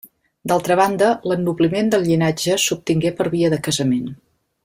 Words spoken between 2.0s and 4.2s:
llinatge s'obtingué per via de casament.